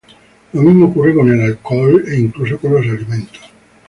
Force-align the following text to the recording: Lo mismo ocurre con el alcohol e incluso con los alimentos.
Lo 0.53 0.63
mismo 0.63 0.85
ocurre 0.85 1.13
con 1.13 1.31
el 1.31 1.39
alcohol 1.41 2.03
e 2.07 2.15
incluso 2.19 2.57
con 2.57 2.73
los 2.73 2.81
alimentos. 2.87 3.39